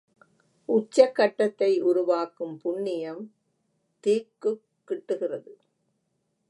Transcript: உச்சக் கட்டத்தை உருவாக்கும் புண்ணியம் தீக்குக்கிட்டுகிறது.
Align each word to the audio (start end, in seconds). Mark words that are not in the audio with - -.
உச்சக் 0.69 1.15
கட்டத்தை 1.15 1.79
உருவாக்கும் 1.79 2.57
புண்ணியம் 2.57 3.21
தீக்குக்கிட்டுகிறது. 4.03 5.51